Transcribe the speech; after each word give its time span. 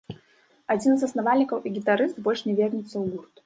Адзін 0.75 0.93
з 0.95 1.03
заснавальнікаў 1.03 1.61
і 1.67 1.75
гітарыст 1.77 2.15
больш 2.29 2.45
не 2.51 2.59
вернецца 2.61 2.93
ў 2.93 3.09
гурт. 3.15 3.33